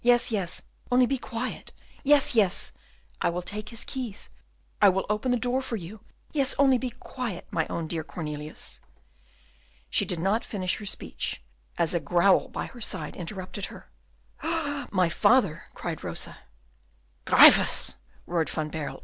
[0.03, 1.73] "Yes, yes, only be quiet.
[2.03, 2.71] Yes, yes,
[3.21, 4.31] I will take his keys,
[4.81, 5.99] I will open the door for you!
[6.33, 8.81] Yes, only be quiet, my own dear Cornelius."
[9.91, 11.43] She did not finish her speech,
[11.77, 13.91] as a growl by her side interrupted her.
[14.89, 16.39] "My father!" cried Rosa.
[17.25, 18.99] "Gryphus!" roared Van Baerle.